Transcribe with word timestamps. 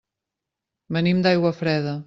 Venim 0.97 1.21
d'Aiguafreda. 1.27 1.97